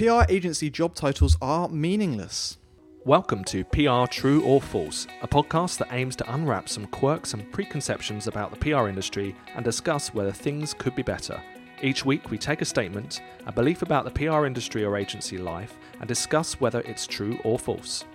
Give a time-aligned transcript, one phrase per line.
[0.00, 2.56] PR agency job titles are meaningless.
[3.04, 7.52] Welcome to PR True or False, a podcast that aims to unwrap some quirks and
[7.52, 11.38] preconceptions about the PR industry and discuss whether things could be better.
[11.82, 15.76] Each week, we take a statement, a belief about the PR industry or agency life,
[15.98, 18.06] and discuss whether it's true or false.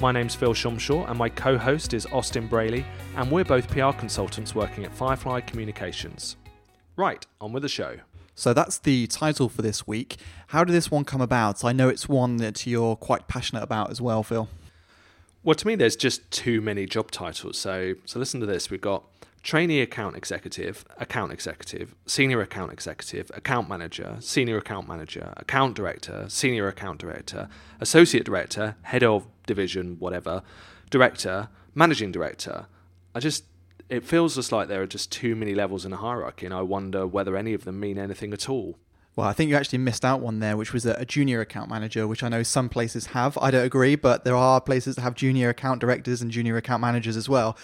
[0.00, 2.84] My name's Phil Szomszor, and my co host is Austin Braley,
[3.14, 6.36] and we're both PR consultants working at Firefly Communications.
[6.96, 7.94] Right, on with the show.
[8.38, 10.18] So that's the title for this week.
[10.48, 11.64] How did this one come about?
[11.64, 14.46] I know it's one that you're quite passionate about as well, Phil.
[15.42, 17.56] Well, to me, there's just too many job titles.
[17.56, 18.70] So, so listen to this.
[18.70, 19.04] We've got
[19.42, 26.26] trainee account executive, account executive, senior account executive, account manager, senior account manager, account director,
[26.28, 27.48] senior account director,
[27.80, 30.42] associate director, head of division, whatever,
[30.90, 32.66] director, managing director.
[33.14, 33.44] I just
[33.88, 36.62] it feels just like there are just too many levels in a hierarchy, and I
[36.62, 38.78] wonder whether any of them mean anything at all.
[39.16, 42.06] Well, I think you actually missed out one there, which was a, junior account manager,
[42.06, 43.38] which I know some places have.
[43.38, 46.82] I don't agree, but there are places that have junior account directors and junior account
[46.82, 47.56] managers as well.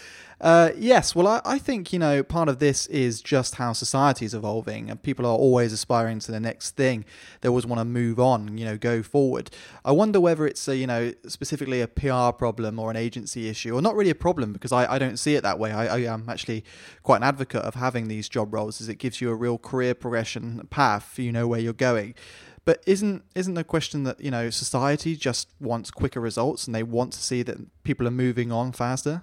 [0.43, 4.25] Uh, yes, well, I, I, think, you know, part of this is just how society
[4.25, 7.05] is evolving and people are always aspiring to the next thing.
[7.41, 9.53] They always want to move on, you know, go forward.
[9.85, 13.77] I wonder whether it's, a, you know, specifically a PR problem or an agency issue,
[13.77, 15.71] or not really a problem because I, I don't see it that way.
[15.71, 16.65] I, I am actually
[17.05, 19.95] quite an advocate of having these job roles as it gives you a real career
[19.95, 22.17] progression path, you know, where you're going.
[22.65, 26.85] But isn't isn't the question that you know society just wants quicker results and they
[26.85, 29.23] want to see that people are moving on faster?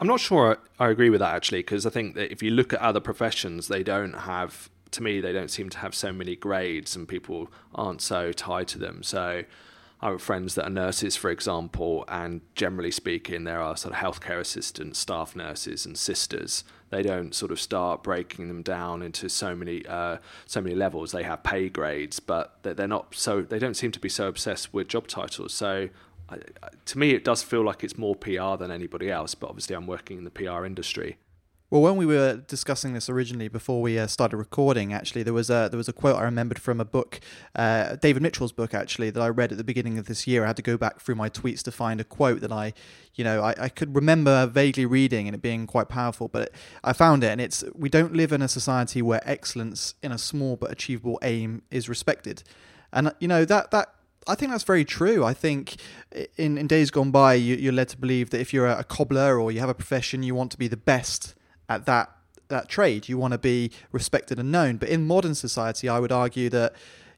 [0.00, 2.72] I'm not sure I agree with that actually, because I think that if you look
[2.72, 6.36] at other professions, they don't have, to me, they don't seem to have so many
[6.36, 9.02] grades and people aren't so tied to them.
[9.02, 9.42] So
[10.00, 14.00] I have friends that are nurses, for example, and generally speaking, there are sort of
[14.00, 16.62] healthcare assistants, staff nurses, and sisters.
[16.90, 21.10] They don't sort of start breaking them down into so many uh, so many levels.
[21.10, 23.42] They have pay grades, but they're not so.
[23.42, 25.52] They don't seem to be so obsessed with job titles.
[25.52, 25.88] So
[26.84, 29.86] to me, it does feel like it's more PR than anybody else, but obviously, I'm
[29.86, 31.18] working in the PR industry.
[31.70, 35.50] Well, when we were discussing this originally before we uh, started recording, actually, there was
[35.50, 37.20] a there was a quote I remembered from a book,
[37.54, 40.44] uh, David Mitchell's book, actually, that I read at the beginning of this year.
[40.44, 42.72] I had to go back through my tweets to find a quote that I,
[43.16, 46.28] you know, I, I could remember vaguely reading and it being quite powerful.
[46.28, 46.52] But
[46.82, 50.16] I found it, and it's we don't live in a society where excellence in a
[50.16, 52.44] small but achievable aim is respected,
[52.94, 53.92] and you know that that
[54.28, 55.24] I think that's very true.
[55.24, 55.76] I think
[56.36, 59.40] in, in days gone by, you, are led to believe that if you're a, cobbler
[59.40, 61.34] or you have a profession, you want to be the best
[61.68, 62.12] at that
[62.48, 63.08] that trade.
[63.08, 64.76] You want to be respected and known.
[64.76, 66.74] But in modern society, I would argue that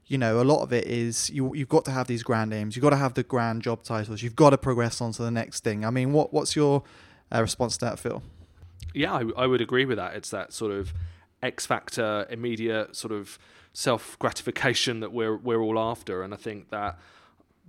[0.07, 2.75] you know a lot of it is you you've got to have these grand names.
[2.75, 4.21] You've got to have the grand job titles.
[4.21, 5.85] You've got to progress on to the next thing.
[5.85, 6.83] I mean, what what's your
[7.33, 8.23] uh, response to that, Phil?
[8.93, 10.15] Yeah, I, I would agree with that.
[10.15, 10.93] It's that sort of
[11.41, 13.39] X factor, immediate sort of
[13.73, 16.99] self gratification that we're we're all after, and I think that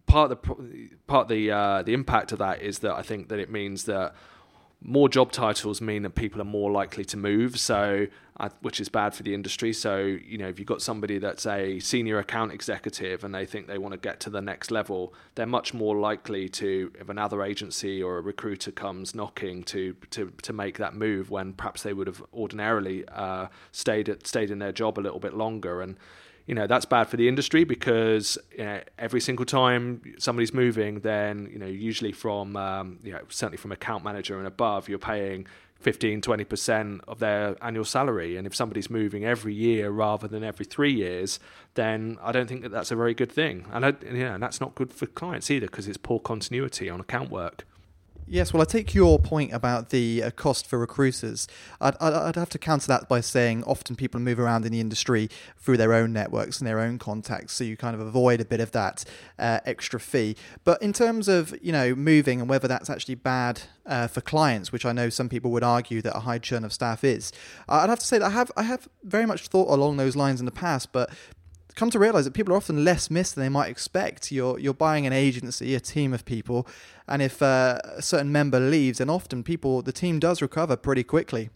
[0.06, 3.28] part of the part of the uh, the impact of that is that I think
[3.28, 4.14] that it means that
[4.84, 8.06] more job titles mean that people are more likely to move, so
[8.38, 9.72] uh, which is bad for the industry.
[9.72, 13.66] So you know, if you've got somebody that's a senior account executive and they think
[13.66, 17.42] they want to get to the next level, they're much more likely to, if another
[17.42, 21.92] agency or a recruiter comes knocking, to to to make that move when perhaps they
[21.92, 25.96] would have ordinarily uh, stayed at, stayed in their job a little bit longer and
[26.46, 31.00] you know that's bad for the industry because you know, every single time somebody's moving,
[31.00, 34.98] then you know usually from um, you know certainly from account manager and above, you're
[34.98, 35.46] paying
[35.80, 38.36] 15 20% of their annual salary.
[38.36, 41.40] And if somebody's moving every year rather than every 3 years
[41.74, 43.66] then I don't think that that's a very good thing.
[43.72, 46.88] And I, you know, and that's not good for clients either because it's poor continuity
[46.88, 47.64] on account work
[48.26, 51.48] Yes, well, I take your point about the uh, cost for recruiters.
[51.80, 54.80] I'd, I'd, I'd, have to counter that by saying often people move around in the
[54.80, 55.28] industry
[55.58, 58.60] through their own networks and their own contacts, so you kind of avoid a bit
[58.60, 59.04] of that
[59.38, 60.36] uh, extra fee.
[60.64, 64.70] But in terms of you know moving and whether that's actually bad uh, for clients,
[64.72, 67.32] which I know some people would argue that a high churn of staff is,
[67.68, 70.40] I'd have to say that I have I have very much thought along those lines
[70.40, 71.10] in the past, but
[71.74, 74.30] come to realize that people are often less missed than they might expect.
[74.32, 76.66] You're you're buying an agency, a team of people,
[77.08, 81.04] and if uh, a certain member leaves, then often people the team does recover pretty
[81.04, 81.50] quickly.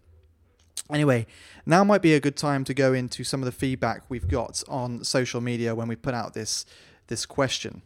[0.90, 1.26] Anyway,
[1.64, 4.62] now might be a good time to go into some of the feedback we've got
[4.68, 6.64] on social media when we put out this
[7.08, 7.82] this question.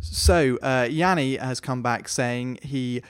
[0.00, 3.02] So uh, Yanni has come back saying he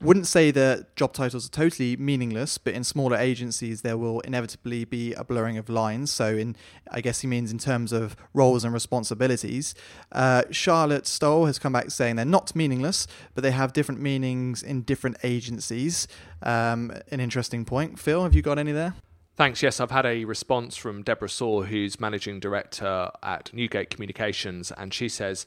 [0.00, 4.84] wouldn't say that job titles are totally meaningless, but in smaller agencies there will inevitably
[4.84, 6.10] be a blurring of lines.
[6.10, 6.56] So, in
[6.90, 9.74] I guess he means in terms of roles and responsibilities.
[10.12, 14.62] Uh, Charlotte Stoll has come back saying they're not meaningless, but they have different meanings
[14.62, 16.06] in different agencies.
[16.42, 17.98] Um, an interesting point.
[17.98, 18.94] Phil, have you got any there?
[19.36, 19.64] Thanks.
[19.64, 24.94] Yes, I've had a response from Deborah Saw, who's managing director at Newgate Communications, and
[24.94, 25.44] she says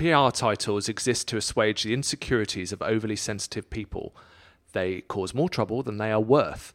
[0.00, 4.16] PR titles exist to assuage the insecurities of overly sensitive people.
[4.72, 6.72] They cause more trouble than they are worth.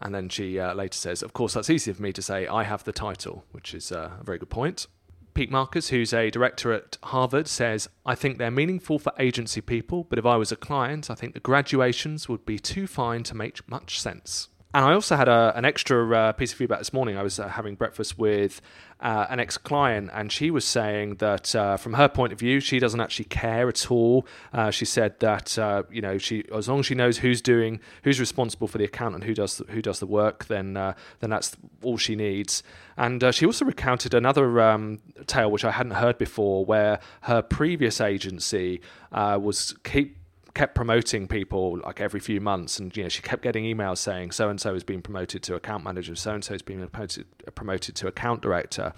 [0.00, 2.64] And then she uh, later says, Of course, that's easy for me to say, I
[2.64, 4.88] have the title, which is uh, a very good point.
[5.32, 10.02] Pete Marcus, who's a director at Harvard, says, I think they're meaningful for agency people,
[10.02, 13.36] but if I was a client, I think the graduations would be too fine to
[13.36, 14.48] make much sense.
[14.74, 17.16] And I also had a, an extra uh, piece of feedback this morning.
[17.16, 18.60] I was uh, having breakfast with
[19.00, 22.60] uh, an ex client, and she was saying that uh, from her point of view,
[22.60, 24.26] she doesn't actually care at all.
[24.52, 27.80] Uh, she said that uh, you know she, as long as she knows who's doing,
[28.02, 31.30] who's responsible for the account and who does the, who does the work, then then
[31.30, 32.62] that's all she needs.
[32.98, 38.00] And she also recounted another um, tale which I hadn't heard before, where her previous
[38.00, 38.80] agency
[39.12, 40.18] was keep
[40.56, 44.32] kept promoting people like every few months, and you know she kept getting emails saying
[44.32, 47.26] so and so has been promoted to account manager, so and so has been promoted
[47.54, 48.92] promoted to account director,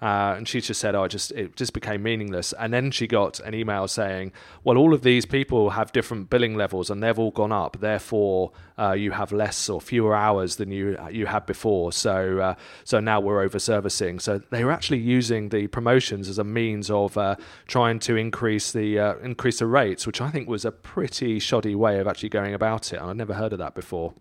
[0.00, 3.08] uh, and she just said, "Oh, it just it just became meaningless." And then she
[3.08, 7.18] got an email saying, "Well, all of these people have different billing levels, and they've
[7.18, 7.80] all gone up.
[7.80, 11.92] Therefore, uh, you have less or fewer hours than you you had before.
[11.92, 12.54] So, uh,
[12.84, 16.90] so now we're over servicing." So they were actually using the promotions as a means
[16.90, 17.34] of uh,
[17.66, 21.74] trying to increase the uh, increase the rates, which I think was a pretty shoddy
[21.74, 23.00] way of actually going about it.
[23.00, 24.14] And I'd never heard of that before.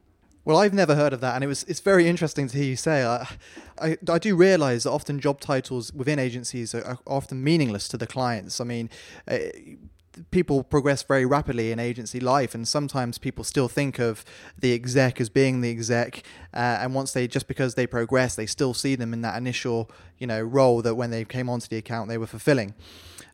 [0.48, 2.78] Well, I've never heard of that, and it was it's very interesting to hear you
[2.78, 3.04] say.
[3.04, 3.28] I,
[3.82, 7.98] I, I do realise that often job titles within agencies are, are, often meaningless to
[7.98, 8.62] the clients.
[8.62, 8.90] I mean.
[9.30, 9.40] Uh,
[10.32, 14.26] people progress very rapidly in agency life, and sometimes people still think of
[14.58, 16.24] the exec as being the exec.
[16.56, 19.92] Uh, and once they just because they progress, they still see them in that initial
[20.18, 22.74] you know role that when they came onto the account they were fulfilling.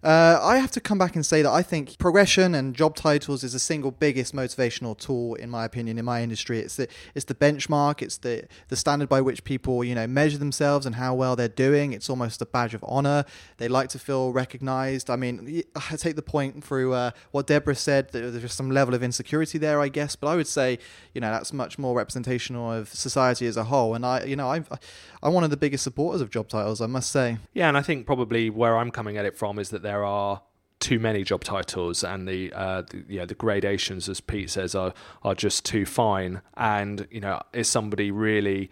[0.03, 3.41] Uh, I have to come back and say that I think progression and job titles
[3.41, 6.59] is the single biggest motivational tool, in my opinion, in my industry.
[6.59, 8.01] It's the it's the benchmark.
[8.01, 11.47] It's the the standard by which people you know measure themselves and how well they're
[11.47, 11.93] doing.
[11.93, 13.23] It's almost a badge of honor.
[13.57, 15.09] They like to feel recognized.
[15.09, 18.11] I mean, I take the point through uh, what Deborah said.
[18.11, 20.17] That there's some level of insecurity there, I guess.
[20.17, 20.79] But I would say
[21.13, 23.95] you know that's much more representational of society as a whole.
[23.95, 24.63] And I you know I
[25.23, 27.37] I'm one of the biggest supporters of job titles, I must say.
[27.53, 30.41] Yeah, and I think probably where I'm coming at it from is that there are
[30.79, 34.93] too many job titles and the, uh, the yeah the gradations as Pete says are
[35.23, 36.41] are just too fine.
[36.57, 38.69] And you know is somebody really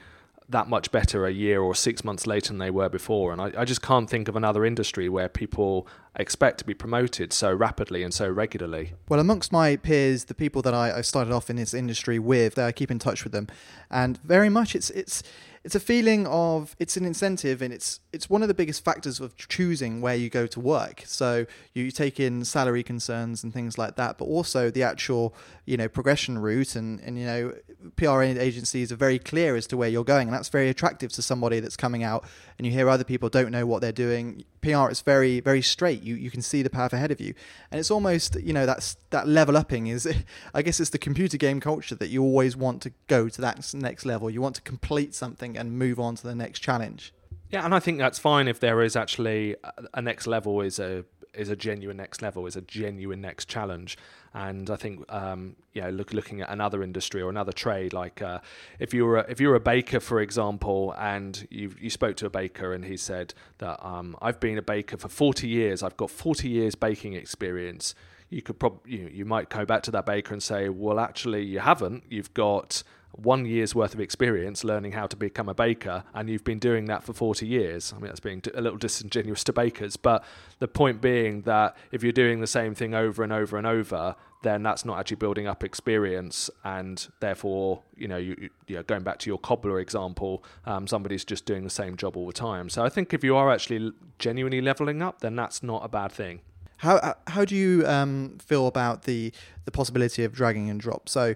[0.50, 3.31] that much better a year or six months later than they were before?
[3.31, 7.31] And I, I just can't think of another industry where people expect to be promoted
[7.31, 8.94] so rapidly and so regularly.
[9.08, 12.60] Well amongst my peers the people that I, I started off in this industry with
[12.60, 13.48] I keep in touch with them.
[13.90, 15.24] And very much it's it's
[15.63, 19.19] it's a feeling of it's an incentive and it's it's one of the biggest factors
[19.19, 21.04] of choosing where you go to work.
[21.06, 25.36] So you take in salary concerns and things like that but also the actual
[25.66, 27.54] you know progression route and and you know
[27.96, 30.28] PR agencies are very clear as to where you're going.
[30.28, 32.25] And that's very attractive to somebody that's coming out
[32.57, 36.02] and you hear other people don't know what they're doing PR it's very very straight.
[36.02, 37.34] You you can see the path ahead of you.
[37.72, 40.08] And it's almost you know that's that level upping is
[40.54, 43.74] I guess it's the computer game culture that you always want to go to that
[43.74, 44.30] next level.
[44.30, 47.13] You want to complete something something and move on to the next challenge.
[47.50, 49.56] Yeah, and I think that's fine if there is actually
[49.94, 53.98] a next level is a is a genuine next level is a genuine next challenge.
[54.33, 58.22] And I think um, you know look, looking at another industry or another trade like
[58.22, 58.39] uh,
[58.80, 62.16] if you were a, if you were a baker for example and you you spoke
[62.18, 65.83] to a baker and he said that um, I've been a baker for 40 years.
[65.83, 67.95] I've got 40 years baking experience.
[68.30, 71.44] You could probably you, you might go back to that baker and say well actually
[71.44, 72.04] you haven't.
[72.09, 76.44] You've got one year's worth of experience learning how to become a baker, and you've
[76.44, 77.94] been doing that for 40 years.
[77.94, 80.23] I mean, that's being a little disingenuous to bakers, but
[80.59, 84.15] the point being that if you're doing the same thing over and over and over,
[84.44, 89.03] then that's not actually building up experience, and therefore, you know, you, you know, going
[89.03, 92.69] back to your cobbler example, um, somebody's just doing the same job all the time.
[92.69, 96.11] So I think if you are actually genuinely leveling up, then that's not a bad
[96.11, 96.41] thing.
[96.77, 99.31] How how do you um, feel about the
[99.65, 101.07] the possibility of dragging and drop?
[101.07, 101.35] So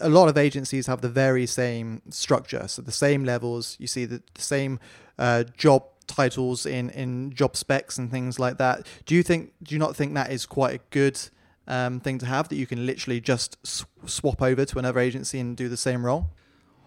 [0.00, 3.76] a lot of agencies have the very same structure, so the same levels.
[3.78, 4.78] You see the, the same
[5.18, 8.86] uh, job titles in in job specs and things like that.
[9.06, 9.52] Do you think?
[9.62, 11.20] Do you not think that is quite a good
[11.66, 15.38] um, thing to have that you can literally just sw- swap over to another agency
[15.38, 16.30] and do the same role?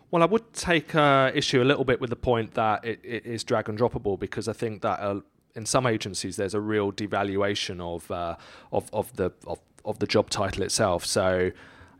[0.10, 3.26] Well, I would take uh, issue a little bit with the point that it, it
[3.26, 5.22] is drag and droppable because I think that uh,
[5.56, 8.36] in some agencies there's a real devaluation of uh,
[8.74, 11.06] of of the of, of the job title itself.
[11.06, 11.52] So,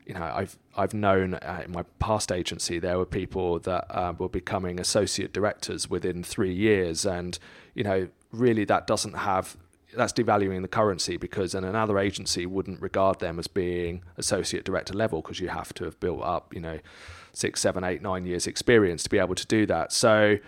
[0.06, 4.12] you know, I've I've known uh, in my past agency there were people that uh,
[4.18, 7.38] were becoming associate directors within three years, and
[7.74, 9.56] you know, really that doesn't have
[9.94, 14.94] that's devaluing the currency because then another agency wouldn't regard them as being associate director
[14.94, 16.78] level because you have to have built up, you know,
[17.32, 19.92] six, seven, eight, nine years experience to be able to do that.
[19.92, 20.38] So,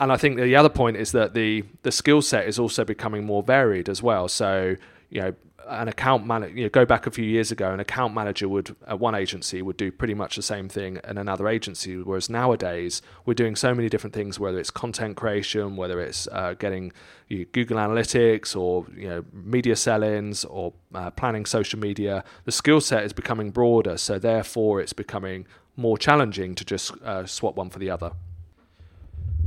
[0.00, 3.24] and I think the other point is that the the skill set is also becoming
[3.24, 4.28] more varied as well.
[4.28, 4.76] So,
[5.08, 5.34] you know,
[5.68, 8.74] an account manager, you know, go back a few years ago, an account manager would
[8.86, 11.96] at one agency would do pretty much the same thing in another agency.
[11.96, 16.54] Whereas nowadays we're doing so many different things, whether it's content creation, whether it's uh,
[16.54, 16.92] getting
[17.28, 22.24] you know, Google Analytics or you know media sell-ins or uh, planning social media.
[22.44, 27.26] The skill set is becoming broader, so therefore it's becoming more challenging to just uh,
[27.26, 28.12] swap one for the other.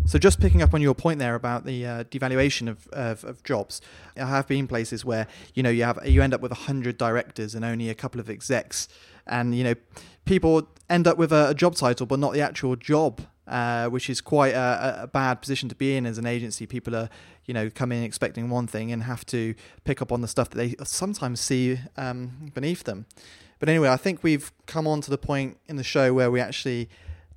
[0.08, 3.44] So just picking up on your point there about the uh, devaluation of, of, of,
[3.44, 3.82] jobs,
[4.16, 7.54] I have been places where you know you have you end up with hundred directors
[7.54, 8.88] and only a couple of execs,
[9.28, 9.74] and you know
[10.24, 14.10] people end up with a, a job title but not the actual job, uh, which
[14.10, 16.66] is quite a, a, bad position to be in as an agency.
[16.66, 17.10] People are
[17.44, 20.50] you know come in expecting one thing and have to pick up on the stuff
[20.52, 23.08] that they sometimes see um, beneath them.
[23.60, 26.40] But anyway, I think we've come on to the point in the show where we
[26.40, 26.88] actually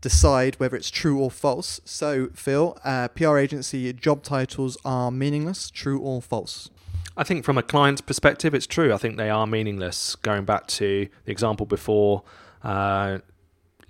[0.01, 1.81] decide whether it's true or false.
[1.85, 6.71] So, Phil, uh, PR agency job titles are meaningless, true or false?
[7.17, 8.95] I think from a client's perspective, it's true.
[8.95, 10.15] I think they are meaningless.
[10.17, 12.23] Going back to the example before,
[12.63, 13.19] uh,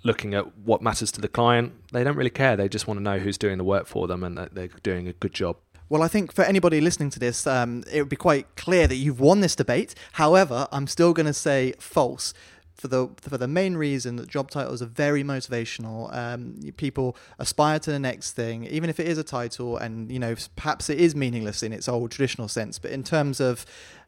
[0.03, 2.55] looking at what matters to the client, they don't really care.
[2.57, 5.07] They just want to know who's doing the work for them and that they're doing
[5.07, 5.57] a good job.
[5.89, 8.95] Well, I think for anybody listening to this, um, it would be quite clear that
[8.95, 9.93] you've won this debate.
[10.13, 12.33] However, I'm still going to say false
[12.81, 16.11] for the for the main reason that job titles are very motivational.
[16.15, 20.17] Um, people aspire to the next thing, even if it is a title, and you
[20.17, 22.79] know perhaps it is meaningless in its old traditional sense.
[22.79, 23.67] But in terms of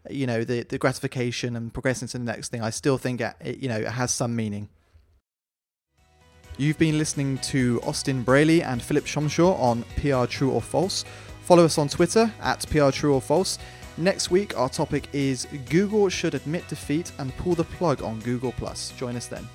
[0.10, 3.60] you know the the gratification and progressing to the next thing, I still think it
[3.60, 4.70] you know it has some meaning.
[6.58, 11.06] You've been listening to Austin Braley and Philip Szomszor on PR True or False.
[11.44, 13.60] Follow us on Twitter at PR True or False
[13.97, 18.53] Next week, our topic is Google should admit defeat and pull the plug on Google.
[18.97, 19.47] Join us then.